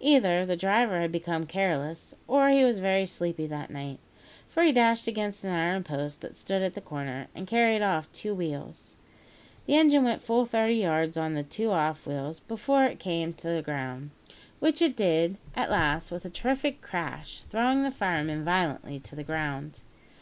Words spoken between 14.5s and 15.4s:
which it did